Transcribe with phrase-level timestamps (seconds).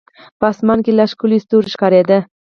[0.39, 2.19] په اسمان کې لا ښکلي ستوري ښکارېده.